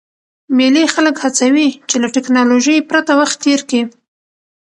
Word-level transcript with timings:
مېلې 0.57 0.83
خلک 0.93 1.15
هڅوي، 1.23 1.67
چي 1.89 1.95
له 2.03 2.07
ټکنالوژۍ 2.15 2.77
پرته 2.89 3.11
وخت 3.19 3.37
تېر 3.43 3.59
کي. 3.69 3.81